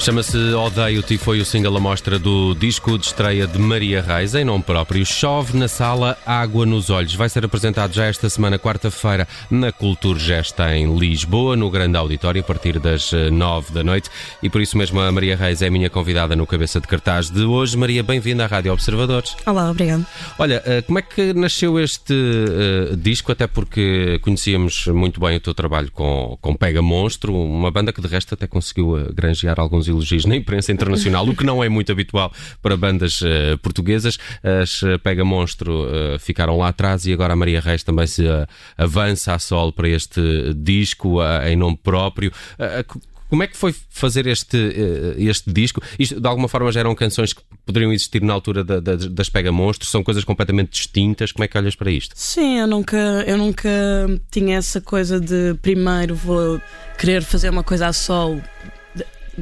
Chama-se 0.00 0.54
Odeio-te 0.54 1.12
e 1.12 1.18
foi 1.18 1.42
o 1.42 1.44
single 1.44 1.76
à 1.76 1.78
mostra 1.80 2.18
do 2.18 2.54
disco 2.54 2.96
de 2.96 3.04
estreia 3.04 3.46
de 3.46 3.58
Maria 3.58 4.00
Reis, 4.00 4.34
em 4.34 4.46
nome 4.46 4.64
próprio. 4.64 5.04
Chove 5.04 5.54
na 5.58 5.68
sala, 5.68 6.16
água 6.24 6.64
nos 6.64 6.88
olhos. 6.88 7.14
Vai 7.14 7.28
ser 7.28 7.44
apresentado 7.44 7.92
já 7.92 8.06
esta 8.06 8.30
semana, 8.30 8.58
quarta-feira, 8.58 9.28
na 9.50 9.70
Cultura 9.70 10.18
Gesta 10.18 10.74
em 10.74 10.96
Lisboa, 10.98 11.54
no 11.54 11.68
Grande 11.68 11.98
Auditório, 11.98 12.40
a 12.40 12.44
partir 12.44 12.78
das 12.78 13.12
eh, 13.12 13.30
nove 13.30 13.74
da 13.74 13.84
noite. 13.84 14.08
E 14.42 14.48
por 14.48 14.62
isso 14.62 14.78
mesmo 14.78 14.98
a 14.98 15.12
Maria 15.12 15.36
Reis 15.36 15.60
é 15.60 15.66
a 15.66 15.70
minha 15.70 15.90
convidada 15.90 16.34
no 16.34 16.46
Cabeça 16.46 16.80
de 16.80 16.88
Cartaz 16.88 17.28
de 17.28 17.42
hoje. 17.42 17.76
Maria, 17.76 18.02
bem-vinda 18.02 18.44
à 18.44 18.46
Rádio 18.46 18.72
Observadores. 18.72 19.36
Olá, 19.44 19.70
obrigado. 19.70 20.06
Olha, 20.38 20.62
eh, 20.64 20.80
como 20.80 20.98
é 20.98 21.02
que 21.02 21.34
nasceu 21.34 21.78
este 21.78 22.14
eh, 22.14 22.96
disco? 22.96 23.32
Até 23.32 23.46
porque 23.46 24.18
conhecíamos 24.22 24.86
muito 24.86 25.20
bem 25.20 25.36
o 25.36 25.40
teu 25.40 25.52
trabalho 25.52 25.90
com, 25.92 26.38
com 26.40 26.56
Pega 26.56 26.80
Monstro, 26.80 27.34
uma 27.34 27.70
banda 27.70 27.92
que 27.92 28.00
de 28.00 28.08
resto 28.08 28.32
até 28.32 28.46
conseguiu 28.46 29.12
granjear 29.12 29.60
alguns 29.60 29.89
elogios 29.90 30.24
na 30.24 30.34
imprensa 30.36 30.72
internacional, 30.72 31.28
o 31.28 31.34
que 31.36 31.44
não 31.44 31.62
é 31.62 31.68
muito 31.68 31.92
habitual 31.92 32.32
para 32.62 32.76
bandas 32.76 33.20
eh, 33.22 33.56
portuguesas. 33.58 34.18
As 34.42 34.82
eh, 34.82 34.96
Pega 34.98 35.24
Monstro 35.24 35.86
eh, 35.92 36.18
ficaram 36.18 36.56
lá 36.58 36.68
atrás 36.68 37.04
e 37.06 37.12
agora 37.12 37.32
a 37.32 37.36
Maria 37.36 37.60
Reis 37.60 37.82
também 37.82 38.06
se 38.06 38.26
eh, 38.26 38.46
avança 38.78 39.34
a 39.34 39.38
sol 39.38 39.72
para 39.72 39.88
este 39.88 40.20
disco 40.56 41.18
em 41.46 41.56
nome 41.56 41.78
próprio. 41.82 42.32
Como 43.28 43.44
é 43.44 43.46
que 43.46 43.56
foi 43.56 43.72
fazer 43.90 44.26
este, 44.26 44.56
este 45.16 45.52
disco? 45.52 45.80
Isto, 45.98 46.20
de 46.20 46.26
alguma 46.26 46.48
forma, 46.48 46.72
já 46.72 46.80
eram 46.80 46.94
canções 46.96 47.32
que 47.32 47.40
poderiam 47.64 47.92
existir 47.92 48.20
na 48.22 48.32
altura 48.32 48.64
da- 48.64 48.80
da- 48.80 48.96
das 48.96 49.28
Pega 49.28 49.52
Monstros? 49.52 49.88
São 49.88 50.02
coisas 50.02 50.24
completamente 50.24 50.70
distintas? 50.72 51.30
Como 51.30 51.44
é 51.44 51.48
que 51.48 51.56
olhas 51.56 51.76
para 51.76 51.92
isto? 51.92 52.12
Sim, 52.16 52.58
eu 52.58 52.66
nunca, 52.66 52.96
eu 53.28 53.38
nunca 53.38 53.68
tinha 54.32 54.56
essa 54.56 54.80
coisa 54.80 55.20
de 55.20 55.54
primeiro 55.62 56.14
vou 56.16 56.60
querer 56.98 57.22
fazer 57.22 57.50
uma 57.50 57.62
coisa 57.62 57.86
a 57.86 57.92
solo. 57.92 58.42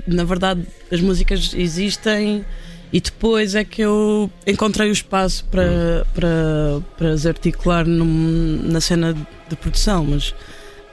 Na 0.07 0.25
verdade, 0.25 0.63
as 0.93 1.01
músicas 1.01 1.53
existem 1.55 2.45
e 2.93 3.01
depois 3.01 3.55
é 3.55 3.65
que 3.65 3.83
eu 3.83 4.31
encontrei 4.47 4.89
o 4.89 4.93
espaço 4.93 5.45
para, 5.47 6.07
para, 6.15 6.81
para 6.97 7.11
as 7.11 7.27
articular 7.27 7.87
num- 7.87 8.61
na 8.65 8.81
cena 8.81 9.15
de 9.49 9.57
produção, 9.57 10.05
mas 10.05 10.35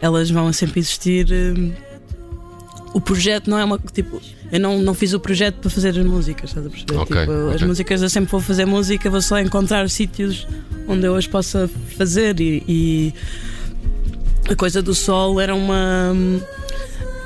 elas 0.01 0.29
vão 0.29 0.51
sempre 0.51 0.79
existir. 0.79 1.27
hum, 1.31 1.71
O 2.93 2.99
projeto 3.01 3.49
não 3.49 3.57
é 3.59 3.63
uma. 3.65 3.77
Tipo, 3.93 4.21
eu 4.51 4.59
não, 4.59 4.79
não 4.79 4.93
fiz 4.93 5.13
o 5.13 5.19
projeto 5.19 5.55
para 5.55 5.69
fazer 5.69 5.89
as 5.89 6.05
músicas, 6.05 6.49
estás 6.49 6.65
a 6.65 6.69
perceber? 6.69 6.97
Ok, 6.97 7.19
Tipo, 7.21 7.31
As 7.49 7.55
ok. 7.55 7.67
músicas 7.67 8.01
eu 8.01 8.09
sempre 8.09 8.31
vou 8.31 8.39
fazer 8.41 8.65
música, 8.65 9.09
vou 9.09 9.21
só 9.21 9.39
encontrar 9.39 9.89
sítios 9.89 10.47
onde 10.87 11.05
eu 11.07 11.15
as 11.15 11.25
possa 11.27 11.69
fazer 11.97 12.39
e, 12.39 12.63
e 12.67 13.13
a 14.49 14.55
coisa 14.55 14.81
do 14.81 14.93
sol 14.93 15.39
era 15.41 15.55
uma 15.55 16.13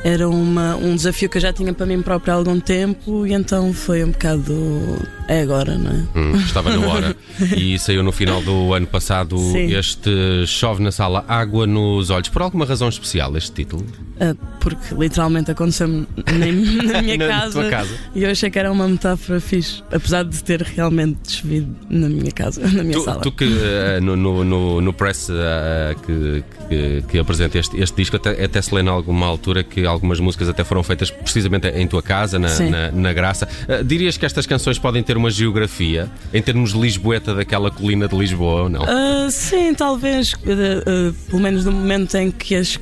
era 0.04 0.30
uma, 0.30 0.76
um 0.76 0.96
desafio 0.96 1.30
que 1.30 1.38
eu 1.38 1.42
já 1.42 1.52
tinha 1.52 1.74
para 1.74 1.86
mim 1.86 2.02
próprio 2.02 2.34
há 2.34 2.38
algum 2.38 2.60
tempo 2.60 3.26
e 3.26 3.34
então 3.34 3.74
foi 3.74 4.04
um 4.04 4.12
bocado. 4.12 5.19
É 5.32 5.42
agora, 5.42 5.78
não 5.78 5.92
é? 5.92 6.20
Hum, 6.20 6.36
estava 6.38 6.76
na 6.76 6.88
hora. 6.88 7.16
e 7.56 7.78
saiu 7.80 8.02
no 8.02 8.12
final 8.12 8.42
do 8.42 8.74
ano 8.74 8.88
passado 8.88 9.38
Sim. 9.38 9.76
este 9.76 10.10
Chove 10.48 10.82
na 10.82 10.92
Sala 10.92 11.24
Água 11.28 11.68
nos 11.68 12.10
Olhos. 12.10 12.30
Por 12.30 12.42
alguma 12.42 12.66
razão 12.66 12.90
especial 12.90 13.38
este 13.38 13.52
título? 13.52 13.86
Ah, 14.20 14.36
porque 14.60 14.94
literalmente 14.96 15.52
aconteceu-me 15.52 16.08
na, 16.26 16.92
na 16.92 17.02
minha 17.04 17.18
Na- 17.18 17.28
casa, 17.30 17.70
casa. 17.70 17.94
e 18.16 18.24
eu 18.24 18.32
achei 18.32 18.50
que 18.50 18.58
era 18.58 18.72
uma 18.72 18.88
metáfora 18.88 19.40
fixe, 19.40 19.84
apesar 19.94 20.24
de 20.24 20.44
ter 20.44 20.62
realmente 20.64 21.32
chovido 21.32 21.74
na 21.90 22.10
minha 22.10 22.32
casa, 22.32 22.62
na 22.62 22.84
minha 22.84 22.98
Tu, 22.98 23.04
sala. 23.04 23.22
tu 23.22 23.32
que 23.32 23.46
eh, 23.46 24.00
no, 24.02 24.16
no, 24.18 24.82
no, 24.82 24.94
press 24.94 25.30
eh, 25.30 25.96
que, 26.06 26.44
que, 26.68 27.04
que 27.08 27.20
apresenta 27.20 27.60
este, 27.60 27.80
este 27.80 27.96
disco, 27.96 28.16
até, 28.16 28.44
até 28.44 28.60
se 28.62 28.74
lê 28.74 28.82
em 28.82 28.88
alguma 28.90 29.28
altura 29.28 29.64
que 29.64 29.86
algumas 29.86 30.20
músicas 30.20 30.50
até 30.50 30.64
foram 30.64 30.82
feitas 30.82 31.12
precisamente 31.12 31.68
em 31.68 31.88
tua 31.88 32.02
casa, 32.02 32.40
na, 32.40 32.50
na, 32.60 32.92
na 32.92 33.14
Graça. 33.14 33.48
Dirias 33.86 34.18
que 34.18 34.26
estas 34.26 34.46
canções 34.48 34.80
podem 34.80 35.04
ter 35.04 35.19
uma 35.20 35.30
geografia 35.30 36.10
em 36.34 36.42
termos 36.42 36.74
de 36.74 36.80
Lisboeta 36.80 37.36
daquela 37.36 37.70
colina 37.70 38.08
de 38.08 38.18
Lisboa 38.18 38.64
ou 38.64 38.70
não? 38.70 38.84
Ah, 38.84 39.30
sim, 39.30 39.74
talvez, 39.74 40.34
ah, 40.36 41.14
pelo 41.30 41.42
menos 41.42 41.66
no 41.66 41.72
momento 41.72 42.16
em 42.16 42.32
que 42.32 42.56
as, 42.56 42.80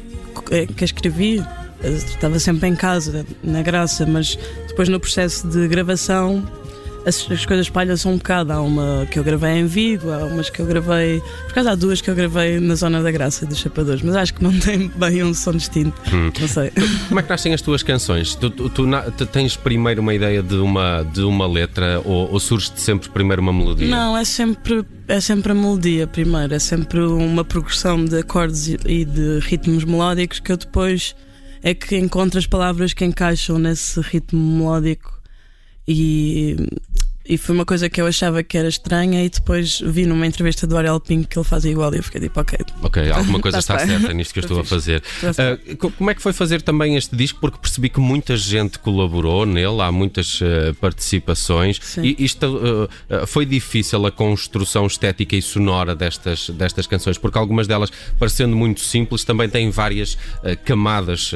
eh, 0.52 0.66
que 0.66 0.86
escrevi, 0.86 1.44
estava 1.84 2.40
sempre 2.40 2.70
em 2.70 2.76
casa, 2.76 3.26
na 3.44 3.62
graça, 3.62 4.06
mas 4.06 4.38
depois 4.68 4.88
no 4.90 5.00
processo 5.00 5.48
de 5.48 5.68
gravação 5.68 6.44
as, 7.06 7.30
as 7.32 7.46
coisas 7.46 7.66
espalham-se 7.68 8.08
um 8.08 8.18
bocado. 8.18 8.52
Há 8.52 8.62
uma 8.62 9.08
que 9.10 9.18
eu 9.20 9.24
gravei 9.24 9.52
em 9.52 9.66
Vigo, 9.66 10.10
há 10.12 10.26
umas 10.26 10.50
que 10.50 10.60
eu 10.62 10.66
gravei. 10.66 11.22
Por 11.44 11.52
acaso 11.52 11.70
há 11.70 11.76
duas 11.76 12.02
que 12.02 12.10
eu 12.10 12.16
gravei 12.16 12.60
na 12.60 12.76
Zona 12.76 13.02
da 13.02 13.12
Graça 13.12 13.46
dos 13.46 13.58
Chapadores, 13.60 14.02
mas 14.02 14.16
acho 14.16 14.34
que 14.34 14.44
não 14.44 14.52
tem 14.60 14.88
bem 14.96 15.24
um 15.24 15.34
som 15.34 15.52
distinto. 15.54 16.00
Não 16.40 16.48
sei. 16.48 16.72
Como 17.08 17.20
é 17.20 17.24
que 17.24 17.30
nascem 17.30 17.54
as 17.54 17.62
tuas 17.62 17.84
canções? 17.84 18.36
Tu, 18.36 18.50
tu- 18.50 18.70
tu 18.70 18.86
tu 19.18 19.26
tens 19.26 19.56
primeiro 19.56 20.02
uma 20.02 20.14
ideia 20.14 20.42
de 20.44 20.56
uma, 20.56 21.04
de 21.04 21.22
uma 21.22 21.48
letra 21.48 22.02
ou, 22.06 22.32
ou 22.32 22.40
surge-te 22.40 22.80
sempre 22.82 23.10
primeiro 23.10 23.42
uma 23.42 23.54
melodia? 23.54 23.88
Não, 23.88 24.18
é 24.18 24.26
sempre, 24.26 24.86
é 25.08 25.20
sempre 25.22 25.52
a 25.52 25.56
melodia 25.56 26.08
primeiro, 26.08 26.54
é 26.54 26.60
sempre 26.60 27.00
uma 27.02 27.44
progressão 27.44 28.04
de 28.04 28.18
acordes 28.20 28.68
e- 28.68 28.80
e 28.86 29.06
de 29.06 29.40
ritmos 29.42 29.84
melódicos 29.84 30.40
que 30.40 30.52
eu 30.52 30.58
depois 30.58 31.16
é 31.64 31.74
que 31.74 31.98
encontro 31.98 32.38
as 32.38 32.46
palavras 32.46 32.94
que 32.94 33.04
encaixam 33.04 33.58
nesse 33.58 34.00
ritmo 34.02 34.40
melódico 34.60 35.17
e, 35.88 36.56
e 37.28 37.38
foi 37.38 37.56
uma 37.56 37.66
coisa 37.66 37.90
que 37.90 38.02
eu 38.02 38.08
achava 38.08 38.44
que 38.44 38.58
era 38.58 38.68
estranha 38.68 39.24
e 39.24 39.30
depois 39.30 39.80
vi 39.84 40.06
numa 40.06 40.26
entrevista 40.26 40.66
do 40.68 40.78
Ariel 40.78 41.00
Pink 41.00 41.28
que 41.28 41.38
ele 41.38 41.46
fazia 41.46 41.72
igual 41.72 41.94
e 41.94 41.98
eu 41.98 42.04
fiquei 42.04 42.22
tipo, 42.22 42.40
ok. 42.40 42.58
Ok, 42.84 43.12
alguma 43.12 43.40
coisa 43.40 43.60
está 43.60 43.76
Está-se 43.76 43.92
bem. 43.92 44.00
certa 44.00 44.14
nisto 44.14 44.34
que 44.34 44.40
eu 44.40 44.42
estou 44.42 44.58
a 44.60 44.62
Está 44.62 44.76
fazer. 44.76 45.04
Co- 45.78 45.92
como 45.92 46.10
é 46.10 46.16
que 46.16 46.22
foi 46.22 46.34
fazer 46.34 46.62
também 46.62 46.96
este 46.96 47.16
disco? 47.16 47.40
Porque 47.40 47.58
percebi 47.58 47.90
que 47.90 48.00
muita 48.00 48.36
gente 48.38 48.80
colaborou 48.80 49.46
nele, 49.46 49.82
há 49.82 49.92
muitas 49.92 50.40
ah, 50.42 50.74
participações. 50.80 51.80
Sim. 51.82 52.02
E 52.04 52.24
isto 52.24 52.90
ah, 53.10 53.26
foi 53.26 53.46
difícil 53.46 54.06
a 54.06 54.12
construção 54.12 54.86
estética 54.86 55.36
e 55.36 55.42
sonora 55.42 55.96
destas, 55.96 56.50
destas 56.50 56.88
canções, 56.88 57.18
porque 57.18 57.38
algumas 57.38 57.68
delas, 57.68 57.92
parecendo 58.20 58.56
muito 58.56 58.82
simples, 58.82 59.24
também 59.24 59.50
têm 59.50 59.70
várias 59.70 60.18
camadas 60.66 61.32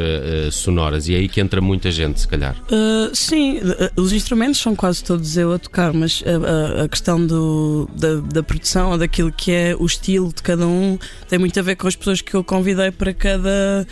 sonoras 0.52 1.08
e 1.08 1.16
é 1.16 1.18
aí 1.18 1.28
que 1.28 1.40
entra 1.40 1.62
muita 1.62 1.90
gente, 1.92 2.20
se 2.20 2.28
calhar. 2.28 2.56
Uh, 2.70 3.16
sim, 3.16 3.58
uh, 3.60 4.02
os 4.02 4.12
instrumentos 4.14 4.60
são 4.60 4.76
quase 4.76 5.04
todos 5.04 5.38
eu 5.38 5.54
a 5.54 5.60
tocar, 5.60 5.81
mas 5.94 6.24
a, 6.26 6.84
a- 6.84 6.88
questão 6.88 7.26
do, 7.26 7.90
da, 7.98 8.16
da 8.16 8.44
produção 8.44 8.98
daquilo 8.98 9.32
que 9.32 9.52
é 9.52 9.76
o 9.78 9.86
estilo 9.86 10.30
de 10.34 10.42
cada 10.42 10.66
um 10.68 10.98
tem 11.28 11.40
muito 11.40 11.60
a 11.60 11.64
ver 11.64 11.76
com 11.76 11.88
as 11.88 11.96
pessoas 11.96 12.22
que 12.22 12.34
eu 12.34 12.44
convidei 12.44 12.92
para 12.92 13.14
cada 13.14 13.86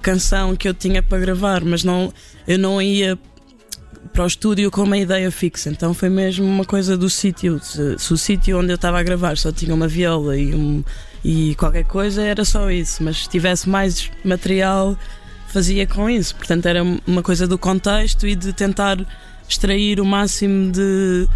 canção 0.00 0.56
que 0.56 0.66
eu 0.68 0.74
tinha 0.74 1.02
para 1.02 1.18
gravar, 1.18 1.62
mas 1.64 1.84
não, 1.84 2.12
eu 2.46 2.58
não 2.58 2.80
ia 2.80 3.18
para 4.12 4.24
o 4.24 4.26
estúdio 4.26 4.70
com 4.70 4.82
uma 4.82 4.96
ideia 4.96 5.30
fixa, 5.30 5.68
então 5.68 5.92
foi 5.92 6.08
mesmo 6.08 6.46
uma 6.46 6.64
coisa 6.64 6.96
do 6.96 7.10
sítio. 7.10 7.60
Se, 7.62 7.98
se 7.98 8.12
o 8.12 8.16
sítio 8.16 8.58
onde 8.58 8.70
eu 8.72 8.76
estava 8.76 8.98
a 8.98 9.02
gravar 9.02 9.36
só 9.36 9.52
tinha 9.52 9.74
uma 9.74 9.86
viola 9.86 10.36
e, 10.36 10.54
um, 10.54 10.82
e 11.24 11.54
qualquer 11.56 11.84
coisa, 11.84 12.22
era 12.22 12.44
só 12.44 12.70
isso, 12.70 13.02
mas 13.02 13.24
se 13.24 13.28
tivesse 13.28 13.68
mais 13.68 14.10
material 14.24 14.96
fazia 15.48 15.86
com 15.86 16.08
isso. 16.10 16.34
Portanto, 16.36 16.66
era 16.66 16.82
uma 17.06 17.22
coisa 17.22 17.46
do 17.46 17.56
contexto 17.58 18.26
e 18.26 18.34
de 18.34 18.52
tentar 18.52 18.98
extrair 19.48 20.00
o 20.00 20.04
máximo 20.04 20.70
de, 20.70 21.26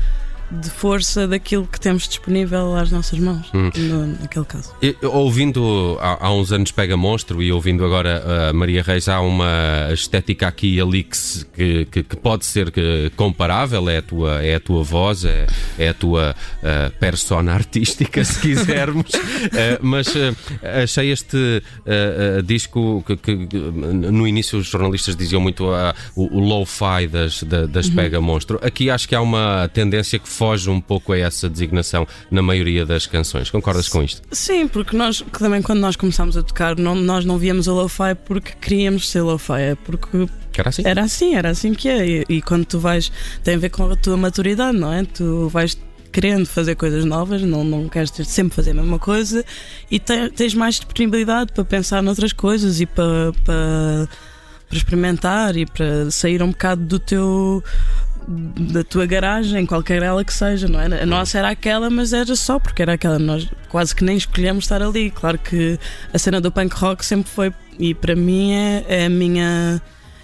de 0.61 0.71
força 0.71 1.27
daquilo 1.27 1.67
que 1.67 1.81
temos 1.81 2.07
disponível 2.07 2.77
às 2.77 2.91
nossas 2.91 3.19
mãos, 3.19 3.47
Hum. 3.55 3.71
no- 3.77 4.07
naquele 4.21 4.45
caso. 4.45 4.73
E, 4.83 4.95
ouvindo 5.03 5.97
há, 6.01 6.27
há 6.27 6.33
uns 6.33 6.53
anos 6.53 6.71
Pega 6.71 6.97
Monstro 6.97 7.43
e 7.43 7.51
ouvindo 7.53 7.85
agora 7.85 8.49
a 8.51 8.53
Maria 8.53 8.83
Reis, 8.83 9.09
há 9.09 9.21
uma 9.21 9.89
estética 9.93 10.49
aqui 10.49 10.75
e 10.77 10.81
ali 10.81 11.03
que, 11.05 11.17
se- 11.17 11.45
que, 11.47 11.85
que- 11.87 12.03
que 12.03 12.17
pode 12.17 12.45
ser 12.45 12.71
que- 12.71 13.11
comparável. 13.17 13.89
É 13.89 13.99
a 13.99 14.03
tua, 14.03 14.43
é 14.43 14.55
a 14.57 14.61
tua 14.61 14.83
voz, 14.83 15.25
é, 15.25 15.47
é 15.79 15.89
a 15.89 15.95
tua 15.95 16.35
ah, 16.63 16.91
persona 17.01 17.53
artística, 17.53 18.25
se 18.25 18.41
quisermos. 18.41 19.11
Ah, 19.15 19.79
mas 19.83 20.09
ah, 20.17 20.83
achei 20.83 21.11
este 21.11 21.63
disco 22.45 23.05
que, 23.23 23.49
no 24.11 24.27
início 24.27 24.59
os 24.59 24.67
jornalistas 24.67 25.17
diziam 25.17 25.41
muito 25.41 25.71
ah, 25.71 25.95
o, 26.17 26.37
o 26.39 26.41
low-fi 26.41 27.07
das, 27.11 27.43
da- 27.43 27.67
das 27.67 27.89
Pega 27.89 28.21
Monstro. 28.21 28.59
Aqui 28.63 28.91
acho 28.91 29.09
que 29.09 29.15
há 29.15 29.21
uma 29.21 29.69
tendência 29.73 30.19
que 30.19 30.29
foge 30.43 30.69
um 30.69 30.81
pouco 30.81 31.13
a 31.13 31.19
essa 31.19 31.49
designação 31.49 32.05
na 32.29 32.43
maioria 32.43 32.85
das 32.85 33.07
canções. 33.07 33.49
Concordas 33.49 33.89
com 33.89 34.03
isto? 34.03 34.23
Sim, 34.33 34.67
porque 34.67 34.97
nós 34.97 35.25
também 35.39 35.63
quando 35.63 35.79
nós 35.79 35.95
começámos 35.95 36.37
a 36.37 36.43
tocar, 36.43 36.77
não- 36.77 36.97
nós 36.97 37.25
não 37.25 37.39
víamos 37.39 37.69
o 37.69 37.75
lo-fi 37.75 38.15
porque 38.25 38.53
queríamos 38.61 39.09
ser 39.09 39.23
lo-fi, 39.23 39.53
é 39.61 39.75
porque 39.77 40.27
Que 40.53 40.61
era 40.61 40.71
assim? 40.71 40.83
era 40.85 41.03
assim, 41.03 41.35
era 41.37 41.51
assim 41.51 41.75
que 41.75 41.89
é. 41.89 42.05
E, 42.07 42.25
e 42.29 42.43
quando 42.43 42.65
tu 42.65 42.81
vais, 42.81 43.13
tem 43.45 43.55
a 43.55 43.59
ver 43.59 43.69
com 43.71 43.85
a 43.89 43.95
tua 43.95 44.17
maturidade, 44.17 44.77
não 44.77 44.93
é? 44.93 45.05
Tu 45.05 45.49
vais 45.49 45.79
querendo 46.11 46.45
fazer 46.47 46.75
coisas 46.75 47.05
novas, 47.05 47.41
não, 47.43 47.63
não 47.63 47.89
queres 47.89 48.11
ter- 48.11 48.25
sempre 48.27 48.55
fazer 48.57 48.73
a 48.73 48.75
mesma 48.75 48.99
coisa 48.99 49.45
e 49.91 49.99
te- 50.01 50.29
tens 50.31 50.55
mais 50.55 50.75
disponibilidade 50.75 51.53
para 51.53 51.65
pensar 51.65 52.03
noutras 52.03 52.33
coisas 52.33 52.81
e 52.81 52.87
para, 52.87 53.33
para, 53.45 54.09
para 54.69 54.77
experimentar 54.77 55.57
e 55.57 55.65
para 55.67 56.11
sair 56.11 56.43
um 56.43 56.51
bocado 56.51 56.83
do 56.85 56.99
teu 56.99 57.63
da 58.27 58.85
tua 58.85 59.07
garagem, 59.07 59.67
qualquer 59.67 60.03
ela 60.03 60.25
que 60.25 60.33
seja, 60.33 60.69
não 60.69 60.81
é? 60.81 61.03
A 61.03 61.07
nossa 61.07 61.39
era 61.39 61.51
aquela, 61.51 61.91
mas 61.91 62.13
era 62.13 62.35
só 62.37 62.59
porque 62.59 62.83
era 62.83 62.95
aquela. 62.95 63.19
Nós 63.19 63.49
quase 63.69 63.95
que 63.95 64.05
nem 64.05 64.17
escolhemos 64.17 64.65
estar 64.65 64.83
ali. 64.83 65.11
Claro 65.11 65.39
que 65.39 65.79
a 66.13 66.19
cena 66.19 66.41
do 66.41 66.51
punk 66.51 66.75
rock 66.75 67.05
sempre 67.05 67.31
foi, 67.31 67.53
e 67.79 67.95
para 67.95 68.15
mim 68.15 68.53
é, 68.53 68.85
é 68.89 69.07
a 69.07 69.11
minha. 69.11 69.81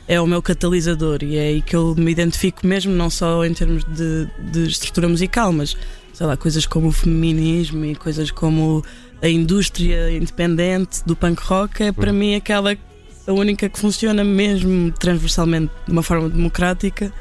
É 0.07 0.19
o 0.19 0.27
meu 0.27 0.41
catalisador 0.41 1.19
e 1.23 1.37
é 1.37 1.49
aí 1.49 1.61
que 1.61 1.77
eu 1.77 1.95
me 1.95 2.11
identifico 2.11 2.67
mesmo, 2.67 2.95
não 2.95 3.11
só 3.11 3.45
em 3.45 3.53
termos 3.53 3.85
de, 3.85 4.27
de 4.51 4.67
estrutura 4.67 5.07
musical, 5.07 5.53
mas 5.53 5.77
sei 6.15 6.27
lá, 6.27 6.35
coisas 6.35 6.65
como 6.65 6.89
o 6.89 6.93
feminismo 6.93 7.85
e 7.85 7.95
coisas 7.95 8.31
como 8.31 8.83
a 9.21 9.29
indústria 9.29 10.11
independente 10.11 11.05
do 11.05 11.15
punk 11.15 11.43
rock 11.43 11.83
é 11.83 11.93
para 11.93 12.11
mim 12.11 12.35
aquela 12.35 12.75
a 13.27 13.33
única 13.33 13.69
que 13.69 13.79
funciona 13.79 14.25
mesmo 14.25 14.91
transversalmente 14.93 15.71
de 15.87 15.93
uma 15.93 16.03
forma 16.03 16.31
democrática 16.31 17.13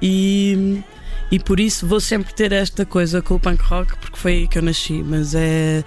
e, 0.00 0.82
e 1.30 1.38
por 1.38 1.60
isso 1.60 1.86
vou 1.86 2.00
sempre 2.00 2.32
ter 2.32 2.52
esta 2.52 2.84
coisa 2.84 3.20
com 3.20 3.34
o 3.34 3.40
punk 3.40 3.62
rock 3.62 3.96
porque 3.98 4.16
foi 4.16 4.32
aí 4.32 4.48
que 4.48 4.58
eu 4.58 4.62
nasci, 4.62 5.02
mas 5.02 5.34
é 5.34 5.84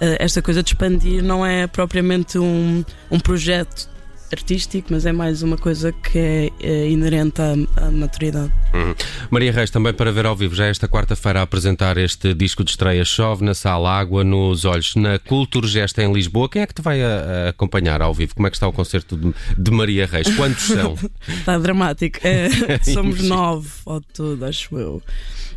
eh, 0.00 0.16
esta 0.20 0.42
coisa 0.42 0.62
de 0.62 0.70
expandir 0.70 1.22
não 1.22 1.44
é 1.44 1.66
propriamente 1.66 2.38
um, 2.38 2.84
um 3.10 3.18
projeto 3.18 3.88
artístico, 4.32 4.88
mas 4.90 5.06
é 5.06 5.12
mais 5.12 5.42
uma 5.42 5.56
coisa 5.56 5.92
que 5.92 6.18
é, 6.18 6.50
eh, 6.60 6.88
inerente 6.90 7.40
à, 7.40 7.52
à 7.86 7.90
maturidade. 7.90 8.52
Uhum. 8.74 8.94
Maria 9.30 9.52
Reis, 9.52 9.70
também 9.70 9.92
para 9.92 10.10
ver 10.12 10.26
ao 10.26 10.34
vivo, 10.36 10.54
já 10.54 10.66
esta 10.66 10.88
quarta-feira 10.88 11.40
a 11.40 11.42
apresentar 11.42 11.96
este 11.96 12.34
disco 12.34 12.62
de 12.64 12.70
estreia 12.70 13.04
Chove 13.04 13.44
na 13.44 13.54
Sala 13.54 13.90
Água 13.90 14.22
nos 14.24 14.64
Olhos, 14.64 14.94
na 14.96 15.18
Culturgesta 15.18 16.02
em 16.02 16.12
Lisboa. 16.12 16.48
Quem 16.48 16.62
é 16.62 16.66
que 16.66 16.74
te 16.74 16.82
vai 16.82 17.02
a- 17.02 17.46
a 17.46 17.48
acompanhar 17.50 18.02
ao 18.02 18.12
vivo? 18.12 18.34
Como 18.34 18.46
é 18.46 18.50
que 18.50 18.56
está 18.56 18.66
o 18.68 18.72
concerto 18.72 19.16
de, 19.16 19.32
de 19.56 19.70
Maria 19.70 20.06
Reis? 20.06 20.28
Quantos 20.36 20.64
são? 20.68 20.96
Está 21.28 21.56
dramático. 21.58 22.18
É, 22.24 22.48
somos 22.92 23.20
nove 23.22 23.68
ao 23.86 24.00
todo, 24.00 24.44
acho 24.44 24.76
eu. 24.78 25.02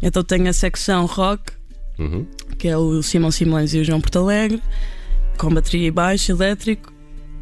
Então 0.02 0.24
tenho 0.24 0.48
a 0.50 0.54
secção 0.54 1.06
rock, 1.06 1.54
Uhum. 1.98 2.26
que 2.58 2.68
é 2.70 2.78
o 2.78 3.04
Simão 3.04 3.30
Simões 3.30 3.74
e 3.74 3.80
o 3.80 3.84
João 3.84 4.00
Porto 4.00 4.20
Alegre, 4.20 4.62
com 5.38 5.50
bateria 5.54 5.88
e 5.88 5.92
baixo 5.92 6.32
elétrico, 6.32 6.94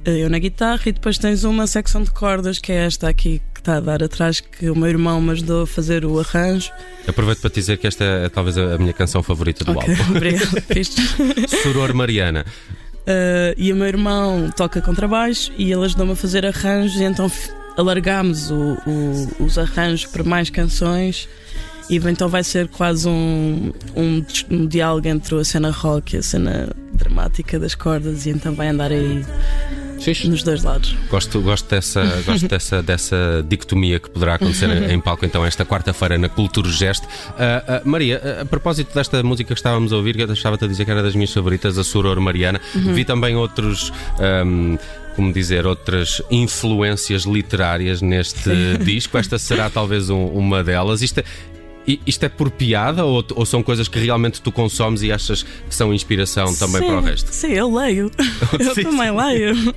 eu 0.05 0.29
na 0.29 0.39
guitarra, 0.39 0.81
e 0.85 0.91
depois 0.91 1.17
tens 1.17 1.43
uma 1.43 1.67
secção 1.67 2.03
de 2.03 2.11
cordas, 2.11 2.57
que 2.59 2.71
é 2.71 2.85
esta 2.85 3.09
aqui 3.09 3.41
que 3.53 3.59
está 3.59 3.77
a 3.77 3.79
dar 3.79 4.01
atrás, 4.03 4.39
que 4.39 4.69
o 4.69 4.75
meu 4.75 4.87
irmão 4.87 5.19
me 5.19 5.31
ajudou 5.31 5.63
a 5.63 5.67
fazer 5.67 6.05
o 6.05 6.19
arranjo. 6.19 6.71
Aproveito 7.07 7.41
para 7.41 7.49
te 7.49 7.55
dizer 7.55 7.77
que 7.77 7.87
esta 7.87 8.03
é 8.03 8.29
talvez 8.29 8.57
a 8.57 8.77
minha 8.77 8.93
canção 8.93 9.21
favorita 9.21 9.65
do 9.65 9.71
Ok, 9.71 9.93
álbum. 9.93 10.11
obrigado. 10.15 10.47
Soror 11.63 11.93
Mariana. 11.93 12.45
Uh, 13.01 13.53
e 13.57 13.71
o 13.71 13.75
meu 13.75 13.87
irmão 13.87 14.49
toca 14.55 14.81
contrabaixo 14.81 15.51
e 15.57 15.71
ele 15.71 15.85
ajudou-me 15.85 16.11
a 16.11 16.15
fazer 16.15 16.45
arranjos 16.45 16.99
e 16.99 17.03
então 17.05 17.31
alargámos 17.77 18.51
o- 18.51 18.77
o- 18.85 19.43
os 19.45 19.57
arranjos 19.57 20.05
para 20.05 20.23
mais 20.25 20.49
canções 20.49 21.27
e 21.89 21.95
então 21.95 22.27
vai 22.27 22.43
ser 22.43 22.67
quase 22.67 23.07
um, 23.07 23.71
um, 23.95 24.25
um 24.51 24.67
diálogo 24.67 25.07
entre 25.07 25.39
a 25.39 25.43
cena 25.45 25.71
rock 25.71 26.15
e 26.15 26.19
a 26.19 26.21
cena 26.21 26.69
dramática 26.93 27.57
das 27.57 27.75
cordas 27.75 28.25
e 28.25 28.31
então 28.31 28.53
vai 28.53 28.67
andar 28.67 28.91
aí 28.91 29.23
Fixe. 29.99 30.27
nos 30.27 30.43
dois 30.43 30.63
lados. 30.63 30.95
Gosto, 31.09 31.41
gosto, 31.41 31.69
dessa, 31.69 32.03
gosto 32.25 32.47
dessa, 32.47 32.81
dessa 32.83 33.45
dicotomia 33.47 33.99
que 33.99 34.09
poderá 34.09 34.35
acontecer 34.35 34.69
em 34.91 34.99
palco 34.99 35.25
então 35.25 35.45
esta 35.45 35.65
quarta-feira 35.65 36.17
na 36.17 36.29
Cultura 36.29 36.69
Geste. 36.69 37.07
Ah, 37.37 37.63
ah, 37.67 37.81
Maria, 37.85 38.21
a, 38.39 38.41
a 38.41 38.45
propósito 38.45 38.93
desta 38.93 39.21
música 39.23 39.53
que 39.53 39.59
estávamos 39.59 39.91
a 39.91 39.95
ouvir, 39.97 40.15
que 40.15 40.21
eu 40.23 40.31
estava-te 40.33 40.65
a 40.65 40.67
dizer 40.67 40.85
que 40.85 40.91
era 40.91 41.03
das 41.03 41.15
minhas 41.15 41.33
favoritas, 41.33 41.77
a 41.77 41.83
Suror 41.83 42.19
Mariana, 42.19 42.59
vi 42.73 43.03
também 43.05 43.35
outros. 43.35 43.91
ahm, 44.19 44.77
como 45.15 45.33
dizer, 45.33 45.65
outras 45.65 46.21
influências 46.29 47.23
literárias 47.23 48.03
neste 48.03 48.51
disco. 48.85 49.17
Esta 49.17 49.39
será 49.39 49.67
talvez 49.67 50.11
um- 50.11 50.27
uma 50.27 50.63
delas. 50.63 51.01
Isto 51.01 51.23
i- 51.87 51.99
isto 52.05 52.23
é 52.25 52.29
por 52.29 52.51
piada 52.51 53.05
ou, 53.05 53.23
ou 53.35 53.45
são 53.45 53.63
coisas 53.63 53.87
que 53.87 53.97
realmente 53.99 54.41
tu 54.41 54.51
consomes 54.51 55.01
e 55.01 55.11
achas 55.11 55.43
que 55.43 55.73
são 55.73 55.93
inspiração 55.93 56.53
também 56.55 56.81
sim, 56.81 56.87
para 56.87 56.97
o 56.97 57.01
resto? 57.01 57.29
Sim, 57.33 57.53
eu 57.53 57.73
leio. 57.73 58.11
Eu 58.59 58.73
Sim, 58.75 58.83
também 58.83 59.11
leio. 59.11 59.73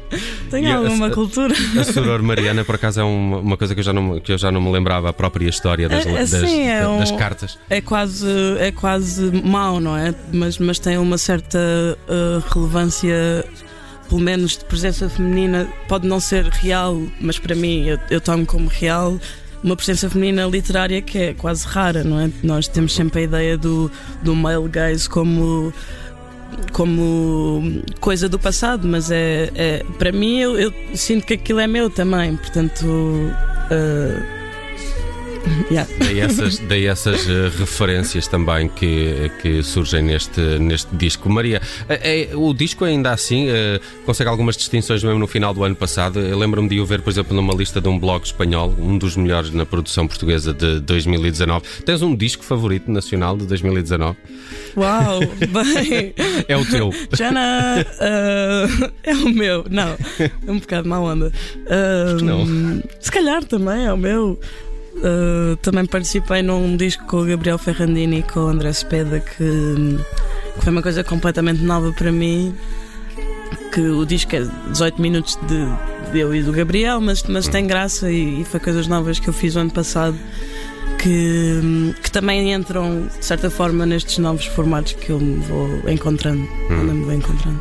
Tenho 0.50 0.68
E 0.68 0.72
alguma 0.72 1.06
a- 1.08 1.10
cultura. 1.10 1.54
A 1.78 1.84
Soror 1.84 2.22
Mariana, 2.22 2.64
por 2.64 2.74
acaso, 2.76 3.00
é 3.00 3.04
uma, 3.04 3.38
uma 3.38 3.56
coisa 3.56 3.74
que 3.74 3.80
eu, 3.80 3.84
já 3.84 3.92
não, 3.92 4.18
que 4.20 4.32
eu 4.32 4.38
já 4.38 4.50
não 4.50 4.60
me 4.60 4.70
lembrava, 4.70 5.08
a 5.08 5.12
própria 5.12 5.48
história 5.48 5.88
das, 5.88 6.06
É- 6.06 6.10
é 6.10 6.14
das, 6.18 6.30
sim, 6.30 6.62
é 6.68 6.80
da- 6.82 6.98
das 6.98 7.10
um- 7.10 7.16
cartas. 7.16 7.58
É 7.68 7.80
quase, 7.80 8.26
é 8.58 8.70
quase 8.72 9.30
mau, 9.44 9.80
não 9.80 9.96
é? 9.96 10.14
Mas, 10.32 10.58
mas 10.58 10.78
tem 10.78 10.98
uma 10.98 11.18
certa 11.18 11.58
uh, 11.58 12.42
relevância, 12.52 13.44
pelo 14.08 14.20
menos 14.20 14.56
de 14.56 14.64
presença 14.64 15.08
feminina. 15.08 15.68
Pode 15.88 16.06
não 16.06 16.20
ser 16.20 16.44
real, 16.46 17.00
mas 17.20 17.38
para 17.38 17.54
mim 17.54 17.86
eu, 17.86 17.98
eu 18.10 18.20
tomo 18.20 18.46
como 18.46 18.68
real. 18.68 19.18
Uma 19.62 19.76
presença 19.76 20.08
feminina 20.08 20.46
literária 20.46 21.02
que 21.02 21.18
é 21.18 21.34
quase 21.34 21.66
rara, 21.66 22.02
não 22.02 22.18
é? 22.18 22.30
Nós 22.42 22.66
temos 22.66 22.94
sempre 22.94 23.20
a 23.20 23.22
ideia 23.24 23.58
do, 23.58 23.90
do 24.22 24.34
male 24.34 24.68
gaze 24.68 25.08
como 25.08 25.72
como 26.72 27.82
coisa 28.00 28.28
do 28.28 28.38
passado, 28.38 28.86
mas 28.86 29.10
é, 29.10 29.50
é 29.54 29.84
para 29.98 30.10
mim 30.10 30.38
eu, 30.38 30.58
eu 30.58 30.72
sinto 30.94 31.24
que 31.26 31.34
aquilo 31.34 31.60
é 31.60 31.66
meu 31.66 31.88
também, 31.88 32.36
portanto 32.36 32.84
uh, 32.84 34.39
yeah. 35.70 35.88
Daí 35.98 36.20
essas, 36.20 36.58
daí 36.58 36.86
essas 36.86 37.28
eh, 37.28 37.50
referências 37.58 38.26
também 38.26 38.68
que, 38.68 39.30
que 39.40 39.62
surgem 39.62 40.02
neste, 40.02 40.40
neste 40.58 40.94
disco. 40.96 41.28
Maria, 41.28 41.60
é, 41.88 42.30
é- 42.32 42.36
o 42.36 42.52
disco 42.52 42.84
ainda 42.84 43.10
assim 43.12 43.48
eh, 43.48 43.80
consegue 44.04 44.28
algumas 44.28 44.56
distinções 44.56 45.02
mesmo 45.02 45.18
no 45.18 45.26
final 45.26 45.52
do 45.54 45.62
ano 45.64 45.74
passado. 45.76 46.20
Eu 46.20 46.38
lembro-me 46.38 46.68
de 46.68 46.80
o 46.80 46.86
ver, 46.86 47.00
por 47.02 47.10
exemplo, 47.10 47.34
numa 47.34 47.54
lista 47.54 47.80
de 47.80 47.88
um 47.88 47.98
blog 47.98 48.24
espanhol, 48.24 48.74
um 48.78 48.98
dos 48.98 49.16
melhores 49.16 49.50
na 49.50 49.64
produção 49.66 50.06
portuguesa 50.06 50.52
de 50.52 50.80
2019. 50.80 51.64
Tens 51.84 52.02
um 52.02 52.14
disco 52.14 52.44
favorito 52.44 52.90
nacional 52.90 53.36
de 53.36 53.46
2019? 53.46 54.16
Uau, 54.76 55.20
bem, 55.38 56.14
É 56.48 56.56
o 56.56 56.64
teu. 56.64 56.90
Jana, 57.16 57.84
ah, 58.00 58.66
é 59.02 59.14
o 59.14 59.28
meu. 59.30 59.64
Não, 59.70 59.96
é 60.18 60.50
um 60.50 60.58
bocado 60.58 60.88
má 60.88 61.00
onda. 61.00 61.32
Não? 62.22 62.82
Se 63.00 63.10
calhar 63.10 63.44
também 63.44 63.84
é 63.86 63.92
o 63.92 63.96
meu. 63.96 64.38
Ah, 65.02 65.56
também 65.62 65.86
participei 65.86 66.42
num 66.42 66.76
disco 66.76 67.04
com 67.06 67.18
o 67.18 67.24
Gabriel 67.24 67.58
Ferrandini 67.58 68.18
e 68.18 68.22
com 68.22 68.40
o 68.40 68.48
André 68.48 68.72
Cepeda 68.72 69.20
que, 69.20 69.36
que 69.36 70.64
foi 70.64 70.72
uma 70.72 70.82
coisa 70.82 71.04
completamente 71.04 71.62
nova 71.62 71.92
para 71.92 72.12
mim. 72.12 72.54
Que 73.72 73.80
o 73.80 74.04
disco 74.04 74.34
é 74.34 74.46
18 74.70 75.00
minutos 75.00 75.38
de, 75.46 76.12
de 76.12 76.18
eu 76.18 76.34
e 76.34 76.42
do 76.42 76.52
Gabriel, 76.52 77.00
mas, 77.00 77.22
mas 77.24 77.48
tem 77.48 77.66
graça 77.66 78.10
e, 78.10 78.40
e 78.40 78.44
foi 78.44 78.60
coisas 78.60 78.86
novas 78.86 79.18
que 79.18 79.28
eu 79.28 79.32
fiz 79.32 79.56
o 79.56 79.60
ano 79.60 79.70
passado 79.70 80.16
que, 80.98 81.94
que 82.02 82.10
também 82.10 82.52
entram 82.52 83.06
de 83.06 83.24
certa 83.24 83.48
forma 83.50 83.86
nestes 83.86 84.18
novos 84.18 84.46
formatos 84.46 84.92
que 84.94 85.10
eu 85.10 85.18
me 85.18 85.36
vou 85.36 85.68
encontrando. 85.88 86.46
eu 86.68 86.76
me 86.76 87.04
vou 87.04 87.14
encontrando. 87.14 87.60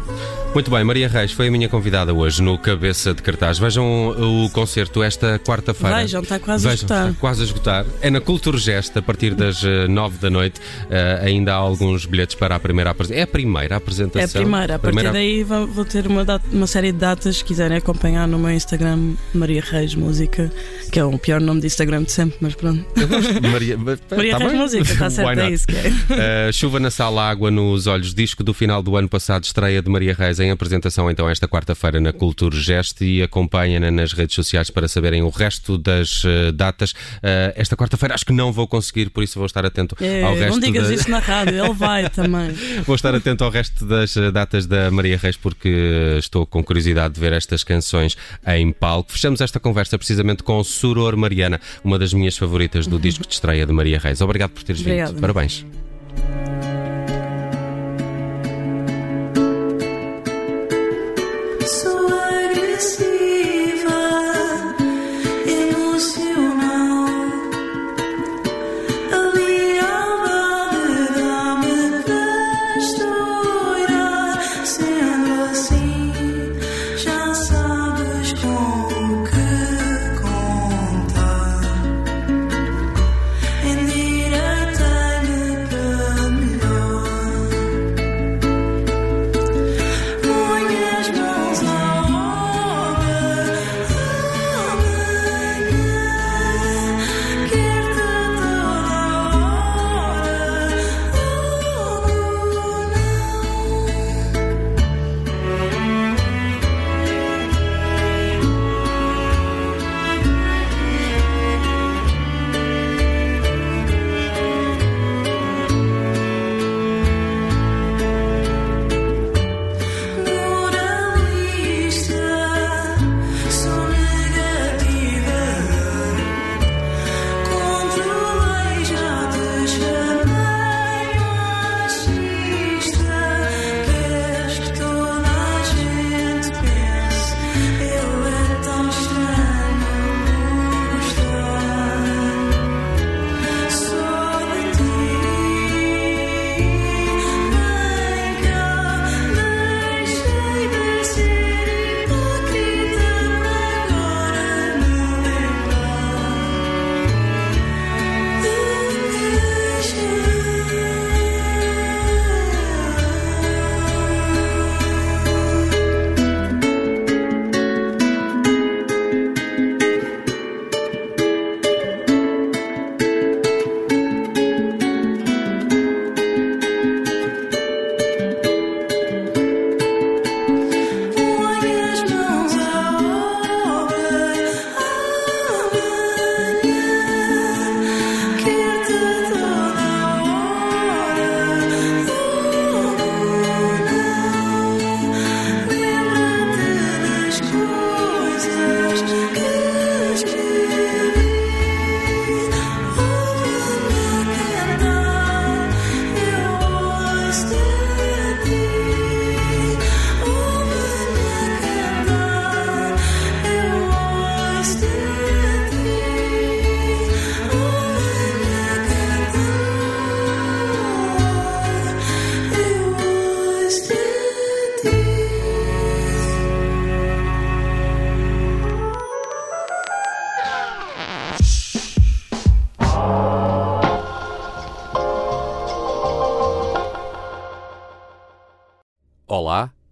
Muito 0.51 0.72
bem, 0.72 0.84
Maria 0.84 1.08
Reis 1.08 1.32
foi 1.32 1.48
a 1.48 1.51
minha 1.51 1.70
convidada 1.70 2.12
hoje 2.13 2.41
no 2.41 2.58
Cabeça 2.58 3.13
de 3.13 3.22
Cartaz. 3.22 3.58
Vejam 3.60 4.10
o 4.10 4.50
concerto 4.50 5.01
esta 5.01 5.38
quarta-feira. 5.39 5.98
Vejam, 6.01 6.22
está 6.22 6.38
quase 6.39 6.68
a 6.68 6.72
Vejam, 6.72 6.84
esgotar. 6.86 7.08
está 7.10 7.20
quase 7.20 7.41
a 7.41 7.46
esgotar. 7.46 7.86
É 8.01 8.10
na 8.10 8.20
Cultura 8.20 8.58
Geste, 8.58 8.98
a 8.98 9.01
partir 9.01 9.36
das 9.36 9.63
eh, 9.63 9.88
nove 9.88 10.18
da 10.18 10.29
noite. 10.29 10.60
Eh, 10.89 11.22
ainda 11.24 11.53
há 11.53 11.56
alguns 11.56 12.06
bilhetes 12.06 12.36
para 12.36 12.56
a 12.56 12.60
primeira 12.60 12.89
apresentação. 12.89 13.20
É 13.20 13.22
a 13.24 13.27
primeira 13.27 13.74
É 13.74 13.75
a 13.75 13.77
apresentação. 13.77 14.41
primeira, 14.41 14.75
a 14.75 14.79
partir 14.79 15.12
daí 15.12 15.44
vou, 15.44 15.68
vou 15.68 15.86
ter 15.86 16.06
uma, 16.08 16.25
data- 16.25 16.46
uma 16.51 16.68
série 16.68 16.91
de 16.91 16.98
datas. 16.98 17.38
Se 17.38 17.44
quiserem 17.46 17.77
acompanhar 17.77 18.27
no 18.27 18.38
meu 18.39 18.51
Instagram, 18.51 19.13
Maria 19.34 19.62
Reis 19.65 19.94
Música, 19.96 20.51
que 20.91 21.00
é 21.00 21.06
o 21.06 21.18
pior 21.20 21.39
nome 21.39 21.62
de 21.62 21.68
Instagram 21.68 22.03
de 22.03 22.12
sempre, 22.12 22.38
mas 22.41 22.56
pronto. 22.56 22.84
Maria, 23.50 23.77
Maria 23.77 23.98
tá 24.10 24.15
Reis 24.18 24.38
bem? 24.51 24.60
Música, 24.60 24.91
está 24.94 25.10
certo, 25.12 25.39
é 25.39 25.51
isso 25.51 25.68
que 25.68 25.75
é. 25.75 26.50
Uh, 26.50 26.51
Chuva 26.53 26.79
na 26.79 26.89
Sala, 26.89 27.29
Água 27.29 27.50
nos 27.51 27.86
Olhos, 27.88 28.13
disco 28.15 28.44
do 28.44 28.53
final 28.53 28.82
do 28.82 28.98
ano 28.98 29.08
passado, 29.08 29.44
estreia 29.46 29.82
de 29.82 29.89
Maria 29.89 30.13
Reis 30.13 30.38
em 30.39 30.51
apresentação 30.51 31.10
então 31.10 31.29
esta 31.29 31.48
quarta-feira 31.48 32.00
na 32.00 32.12
Cultura 32.13 32.55
Geste 32.58 33.03
e 33.05 33.22
acompanha-na 33.24 33.91
nas 33.91 34.13
redes 34.13 34.36
sociais 34.36 34.69
para 34.69 34.88
saberem 34.88 35.22
o 35.22 35.29
resto 35.29 35.77
das 35.77 36.24
uh, 36.24 36.51
datas. 36.53 36.91
Uh, 36.91 37.53
esta 37.55 37.75
quarta-feira 37.75 38.13
acho 38.15 38.25
que 38.25 38.34
não 38.34 38.51
vou 38.51 38.67
conseguir, 38.67 39.10
por 39.10 39.24
isso 39.24 39.38
vou 39.39 39.46
estar 39.46 39.65
atento 39.65 39.96
É, 40.01 40.24
ao 40.24 40.36
resto 40.36 40.51
não 40.51 40.60
digas 40.60 40.88
da- 40.88 40.93
isso 40.93 41.10
na 41.12 41.19
rádio, 41.19 41.63
ele 41.63 41.74
vai 41.74 42.10
também. 42.12 42.51
Vou 42.86 42.96
estar 42.96 43.13
atento 43.13 43.43
ao 43.43 43.50
resto 43.50 43.86
das 43.86 44.15
datas 44.34 44.65
da 44.65 44.89
Maria 44.91 45.17
Reis 45.17 45.38
porque 45.38 46.15
estou 46.17 46.46
com 46.46 46.63
curiosidade 46.63 47.13
de 47.13 47.19
ver 47.19 47.34
estas 47.34 47.63
canções 47.63 48.17
em 48.48 48.72
palco. 48.72 49.12
Fechamos 49.12 49.41
esta 49.41 49.60
conversa 49.60 49.98
precisamente 49.98 50.43
com 50.43 50.63
Suror 50.63 51.15
Mariana, 51.17 51.60
uma 51.84 51.98
das 52.00 52.13
minhas 52.13 52.38
favoritas 52.38 52.88
do 52.88 52.98
disco 53.00 53.25
de 53.27 53.34
estreia 53.34 53.65
de 53.65 53.72
Maria 53.74 54.00
Reis. 54.00 54.22
Obrigado 54.22 54.51
por 54.51 54.63
teres 54.63 54.81
Obrigada. 54.81 55.12
vindo. 55.12 55.22
Parabéns. 55.22 55.65